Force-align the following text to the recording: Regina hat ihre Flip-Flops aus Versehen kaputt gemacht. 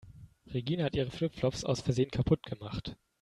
Regina 0.47 0.85
hat 0.85 0.95
ihre 0.95 1.11
Flip-Flops 1.11 1.63
aus 1.63 1.81
Versehen 1.81 2.09
kaputt 2.09 2.41
gemacht. 2.47 2.97